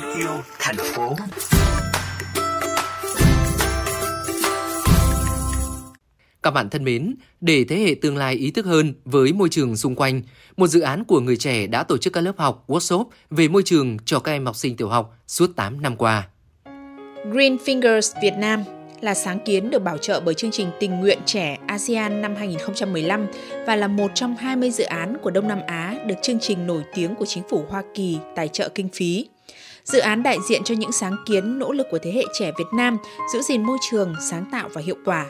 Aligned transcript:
tình 0.00 0.20
yêu 0.20 0.30
thành 0.58 0.76
phố. 0.76 1.16
Các 6.42 6.50
bạn 6.50 6.70
thân 6.70 6.84
mến, 6.84 7.14
để 7.40 7.64
thế 7.68 7.76
hệ 7.76 7.94
tương 8.02 8.16
lai 8.16 8.34
ý 8.34 8.50
thức 8.50 8.66
hơn 8.66 8.94
với 9.04 9.32
môi 9.32 9.48
trường 9.48 9.76
xung 9.76 9.94
quanh, 9.94 10.22
một 10.56 10.66
dự 10.66 10.80
án 10.80 11.04
của 11.04 11.20
người 11.20 11.36
trẻ 11.36 11.66
đã 11.66 11.82
tổ 11.82 11.98
chức 11.98 12.12
các 12.12 12.20
lớp 12.20 12.38
học, 12.38 12.64
workshop 12.66 13.04
về 13.30 13.48
môi 13.48 13.62
trường 13.62 13.96
cho 14.04 14.20
các 14.20 14.32
em 14.32 14.46
học 14.46 14.56
sinh 14.56 14.76
tiểu 14.76 14.88
học 14.88 15.16
suốt 15.26 15.56
8 15.56 15.82
năm 15.82 15.96
qua. 15.96 16.28
Green 17.30 17.56
Fingers 17.56 18.22
Việt 18.22 18.34
Nam 18.38 18.64
là 19.00 19.14
sáng 19.14 19.38
kiến 19.44 19.70
được 19.70 19.82
bảo 19.82 19.98
trợ 19.98 20.20
bởi 20.20 20.34
chương 20.34 20.50
trình 20.50 20.70
tình 20.80 21.00
nguyện 21.00 21.18
trẻ 21.26 21.58
ASEAN 21.66 22.22
năm 22.22 22.34
2015 22.36 23.26
và 23.66 23.76
là 23.76 23.88
một 23.88 24.10
trong 24.14 24.36
20 24.36 24.70
dự 24.70 24.84
án 24.84 25.16
của 25.22 25.30
Đông 25.30 25.48
Nam 25.48 25.60
Á 25.66 25.98
được 26.06 26.14
chương 26.22 26.40
trình 26.40 26.66
nổi 26.66 26.82
tiếng 26.94 27.14
của 27.14 27.26
chính 27.26 27.42
phủ 27.50 27.64
Hoa 27.68 27.82
Kỳ 27.94 28.18
tài 28.36 28.48
trợ 28.48 28.68
kinh 28.68 28.88
phí. 28.88 29.28
Dự 29.92 29.98
án 29.98 30.22
đại 30.22 30.38
diện 30.48 30.64
cho 30.64 30.74
những 30.74 30.92
sáng 30.92 31.16
kiến 31.26 31.58
nỗ 31.58 31.72
lực 31.72 31.86
của 31.90 31.98
thế 31.98 32.12
hệ 32.12 32.22
trẻ 32.38 32.52
Việt 32.58 32.72
Nam 32.72 32.98
giữ 33.32 33.42
gìn 33.42 33.62
môi 33.62 33.78
trường 33.90 34.14
sáng 34.30 34.44
tạo 34.52 34.68
và 34.72 34.80
hiệu 34.80 34.96
quả. 35.04 35.26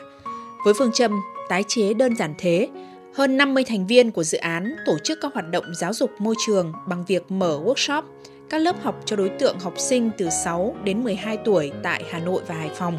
Với 0.65 0.73
phương 0.73 0.91
châm 0.93 1.21
tái 1.49 1.63
chế 1.67 1.93
đơn 1.93 2.15
giản 2.15 2.33
thế, 2.37 2.67
hơn 3.15 3.37
50 3.37 3.63
thành 3.63 3.87
viên 3.87 4.11
của 4.11 4.23
dự 4.23 4.37
án 4.37 4.75
tổ 4.85 4.97
chức 5.03 5.17
các 5.21 5.33
hoạt 5.33 5.49
động 5.51 5.65
giáo 5.75 5.93
dục 5.93 6.11
môi 6.19 6.35
trường 6.45 6.73
bằng 6.87 7.05
việc 7.07 7.31
mở 7.31 7.59
workshop, 7.65 8.03
các 8.49 8.57
lớp 8.57 8.75
học 8.83 9.01
cho 9.05 9.15
đối 9.15 9.29
tượng 9.29 9.59
học 9.59 9.73
sinh 9.77 10.11
từ 10.17 10.29
6 10.43 10.75
đến 10.83 11.03
12 11.03 11.37
tuổi 11.37 11.71
tại 11.83 12.03
Hà 12.11 12.19
Nội 12.19 12.41
và 12.47 12.55
Hải 12.55 12.69
Phòng. 12.75 12.97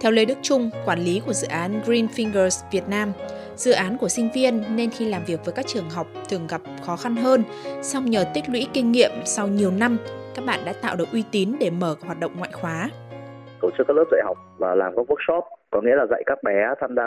Theo 0.00 0.12
Lê 0.12 0.24
Đức 0.24 0.38
Trung, 0.42 0.70
quản 0.84 1.04
lý 1.04 1.20
của 1.26 1.32
dự 1.32 1.46
án 1.46 1.82
Green 1.86 2.06
Fingers 2.06 2.60
Việt 2.72 2.88
Nam, 2.88 3.12
dự 3.56 3.72
án 3.72 3.98
của 3.98 4.08
sinh 4.08 4.30
viên 4.34 4.76
nên 4.76 4.90
khi 4.90 5.04
làm 5.04 5.24
việc 5.24 5.44
với 5.44 5.54
các 5.54 5.66
trường 5.68 5.90
học 5.90 6.06
thường 6.28 6.46
gặp 6.46 6.60
khó 6.86 6.96
khăn 6.96 7.16
hơn, 7.16 7.44
song 7.82 8.10
nhờ 8.10 8.24
tích 8.34 8.44
lũy 8.48 8.66
kinh 8.72 8.92
nghiệm 8.92 9.10
sau 9.24 9.48
nhiều 9.48 9.70
năm, 9.70 9.98
các 10.34 10.44
bạn 10.46 10.60
đã 10.66 10.72
tạo 10.82 10.96
được 10.98 11.08
uy 11.12 11.24
tín 11.32 11.48
để 11.60 11.70
mở 11.80 11.94
hoạt 12.06 12.20
động 12.20 12.32
ngoại 12.38 12.50
khóa. 12.52 12.88
Tổ 13.60 13.70
chức 13.78 13.86
các 13.86 13.96
lớp 13.96 14.04
dạy 14.10 14.20
học 14.24 14.36
và 14.58 14.74
làm 14.74 14.96
các 14.96 15.06
workshop, 15.10 15.42
có 15.70 15.80
nghĩa 15.80 15.96
là 15.96 16.06
dạy 16.10 16.22
các 16.26 16.42
bé 16.42 16.74
tham 16.80 16.94
gia 16.96 17.02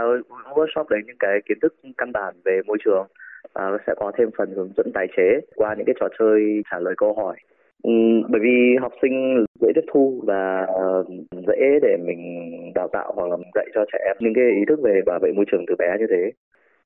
workshop 0.55 0.85
đấy 0.89 1.01
những 1.05 1.17
cái 1.19 1.39
kiến 1.45 1.57
thức 1.61 1.75
căn 1.97 2.11
bản 2.11 2.35
về 2.45 2.61
môi 2.67 2.77
trường 2.85 3.07
và 3.53 3.77
sẽ 3.87 3.93
có 3.97 4.11
thêm 4.17 4.29
phần 4.37 4.53
hướng 4.55 4.71
dẫn 4.77 4.91
tái 4.93 5.07
chế 5.17 5.39
qua 5.55 5.75
những 5.77 5.85
cái 5.85 5.95
trò 5.99 6.07
chơi 6.19 6.63
trả 6.71 6.79
lời 6.79 6.93
câu 6.97 7.13
hỏi. 7.13 7.35
Ừ, 7.83 7.91
bởi 8.29 8.41
vì 8.43 8.75
học 8.81 8.91
sinh 9.01 9.45
dễ 9.61 9.67
tiếp 9.75 9.85
thu 9.93 10.21
và 10.27 10.65
ờ, 10.67 11.03
dễ 11.47 11.79
để 11.81 11.97
mình 12.05 12.51
đào 12.75 12.87
tạo 12.93 13.13
hoặc 13.15 13.29
là 13.29 13.37
dạy 13.55 13.65
cho 13.75 13.85
trẻ 13.93 13.99
em 14.05 14.15
những 14.19 14.33
cái 14.35 14.45
ý 14.45 14.65
thức 14.67 14.79
về 14.83 15.01
bảo 15.05 15.19
vệ 15.21 15.31
môi 15.35 15.45
trường 15.51 15.65
từ 15.67 15.75
bé 15.79 15.97
như 15.99 16.07
thế. 16.09 16.31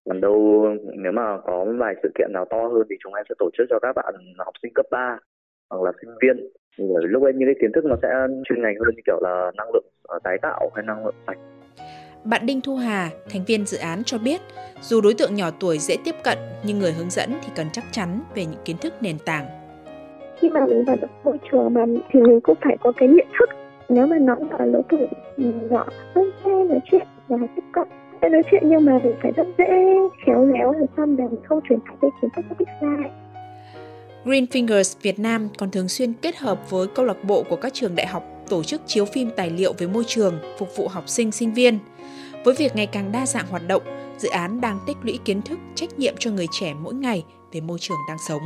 Còn 0.05 0.21
đâu 0.21 0.67
nếu 0.97 1.11
mà 1.11 1.38
có 1.38 1.65
vài 1.77 1.95
sự 2.03 2.09
kiện 2.15 2.30
nào 2.33 2.45
to 2.45 2.67
hơn 2.67 2.83
thì 2.89 2.95
chúng 3.03 3.13
em 3.13 3.25
sẽ 3.30 3.35
tổ 3.39 3.49
chức 3.58 3.67
cho 3.69 3.80
các 3.80 3.93
bạn 3.95 4.13
học 4.38 4.53
sinh 4.63 4.71
cấp 4.75 4.85
3 4.91 5.17
hoặc 5.69 5.83
là 5.83 5.91
sinh 6.01 6.09
viên. 6.21 6.49
Bởi 6.77 7.03
lúc 7.07 7.23
ấy 7.23 7.33
những 7.33 7.47
cái 7.47 7.55
kiến 7.61 7.71
thức 7.75 7.85
nó 7.85 7.95
sẽ 8.01 8.07
chuyên 8.49 8.61
ngành 8.61 8.75
hơn 8.85 8.95
như 8.95 9.01
kiểu 9.05 9.19
là 9.21 9.51
năng 9.57 9.67
lượng 9.73 9.85
ờ, 10.03 10.19
tái 10.23 10.37
tạo 10.41 10.69
hay 10.75 10.85
năng 10.85 11.05
lượng 11.05 11.15
sạch. 11.27 11.37
Bạn 12.23 12.45
Đinh 12.45 12.61
Thu 12.61 12.75
Hà, 12.75 13.09
thành 13.29 13.41
viên 13.47 13.65
dự 13.65 13.77
án 13.77 14.03
cho 14.03 14.17
biết, 14.17 14.41
dù 14.81 15.01
đối 15.01 15.13
tượng 15.13 15.35
nhỏ 15.35 15.49
tuổi 15.59 15.77
dễ 15.77 15.95
tiếp 16.05 16.15
cận 16.23 16.37
nhưng 16.65 16.79
người 16.79 16.91
hướng 16.91 17.09
dẫn 17.09 17.29
thì 17.43 17.49
cần 17.55 17.67
chắc 17.73 17.83
chắn 17.91 18.21
về 18.35 18.45
những 18.45 18.61
kiến 18.65 18.77
thức 18.81 18.93
nền 19.01 19.15
tảng. 19.25 19.45
Khi 20.39 20.49
mà 20.49 20.65
mình 20.65 20.85
vào 20.85 20.95
được 21.01 21.07
môi 21.23 21.37
trường 21.51 21.73
mà 21.73 21.85
thì 22.11 22.21
mình 22.21 22.41
cũng 22.41 22.57
phải 22.61 22.77
có 22.79 22.91
cái 22.97 23.09
nhận 23.09 23.27
thức. 23.39 23.49
Nếu 23.89 24.07
mà 24.07 24.17
nó 24.19 24.35
ở 24.52 24.65
lứa 24.65 24.81
tuổi 24.89 25.07
nhỏ 25.69 25.87
rất 26.15 26.21
dễ 26.45 26.52
nói 26.52 26.79
chuyện 26.91 27.07
và 27.27 27.37
tiếp 27.55 27.63
cận 27.73 27.87
dễ 28.21 28.29
nói 28.29 28.41
chuyện 28.52 28.63
nhưng 28.65 28.85
mà 28.85 28.99
mình 29.03 29.15
phải 29.21 29.31
rất 29.31 29.47
dễ 29.57 29.95
khéo 30.25 30.45
léo 30.45 30.71
làm 30.71 30.85
sao 30.97 31.05
để 31.05 31.23
mình 31.23 31.41
không 31.43 31.59
truyền 31.69 31.79
tải 31.79 31.95
cái 32.02 32.11
kiến 32.21 32.29
thức 32.35 32.45
bị 32.59 32.65
sai 32.81 33.11
Green 34.28 34.45
Fingers 34.45 34.95
Việt 35.02 35.20
Nam 35.20 35.50
còn 35.58 35.72
thường 35.72 35.89
xuyên 35.89 36.14
kết 36.14 36.38
hợp 36.38 36.70
với 36.70 36.88
câu 36.88 37.06
lạc 37.06 37.23
bộ 37.23 37.44
của 37.44 37.56
các 37.56 37.73
trường 37.73 37.95
đại 37.95 38.08
học 38.08 38.23
tổ 38.50 38.64
chức 38.64 38.81
chiếu 38.88 39.06
phim 39.06 39.30
tài 39.36 39.50
liệu 39.50 39.73
về 39.73 39.88
môi 39.88 40.03
trường 40.08 40.39
phục 40.60 40.70
vụ 40.76 40.88
học 40.88 41.04
sinh 41.10 41.32
sinh 41.32 41.54
viên. 41.54 41.80
Với 42.45 42.55
việc 42.55 42.76
ngày 42.76 42.87
càng 42.87 43.11
đa 43.11 43.26
dạng 43.26 43.48
hoạt 43.48 43.67
động, 43.67 43.83
dự 44.17 44.30
án 44.30 44.61
đang 44.61 44.80
tích 44.87 44.98
lũy 45.04 45.20
kiến 45.26 45.42
thức, 45.42 45.60
trách 45.76 45.99
nhiệm 45.99 46.16
cho 46.20 46.32
người 46.32 46.48
trẻ 46.60 46.73
mỗi 46.73 46.93
ngày 46.93 47.23
về 47.52 47.61
môi 47.61 47.80
trường 47.80 47.98
đang 48.10 48.17
sống. 48.27 48.42